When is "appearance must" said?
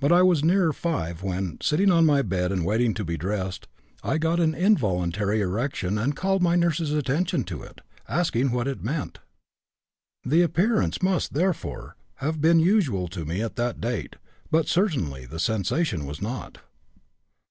10.40-11.34